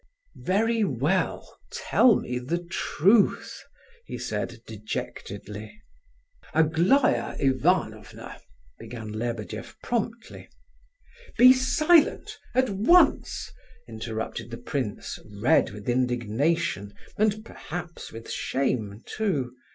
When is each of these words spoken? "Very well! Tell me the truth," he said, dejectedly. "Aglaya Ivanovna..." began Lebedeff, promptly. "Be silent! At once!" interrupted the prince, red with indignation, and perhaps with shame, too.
"Very 0.37 0.83
well! 0.83 1.59
Tell 1.71 2.15
me 2.15 2.39
the 2.39 2.57
truth," 2.57 3.61
he 4.07 4.17
said, 4.17 4.61
dejectedly. 4.65 5.79
"Aglaya 6.55 7.35
Ivanovna..." 7.39 8.41
began 8.79 9.11
Lebedeff, 9.11 9.77
promptly. 9.83 10.49
"Be 11.37 11.53
silent! 11.53 12.39
At 12.55 12.71
once!" 12.71 13.51
interrupted 13.87 14.49
the 14.49 14.57
prince, 14.57 15.19
red 15.39 15.69
with 15.69 15.87
indignation, 15.87 16.95
and 17.15 17.45
perhaps 17.45 18.11
with 18.11 18.27
shame, 18.27 19.03
too. 19.05 19.51